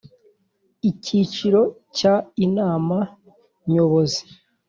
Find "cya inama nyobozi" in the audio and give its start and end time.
1.97-4.23